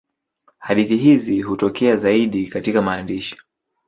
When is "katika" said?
2.47-2.81